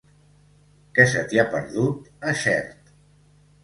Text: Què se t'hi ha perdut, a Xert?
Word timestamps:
Què 0.95 1.05
se 1.13 1.23
t'hi 1.29 1.43
ha 1.43 1.47
perdut, 1.53 2.11
a 2.21 2.37
Xert? 2.45 2.95